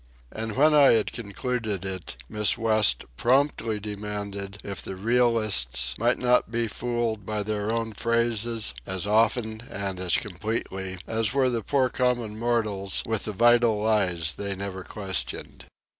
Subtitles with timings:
[0.31, 6.51] And when I had concluded it, Miss West promptly demanded if the realists might not
[6.51, 11.87] be fooled by their own phrases as often and as completely as were the poor
[11.89, 15.65] common mortals with the vital lies they never questioned.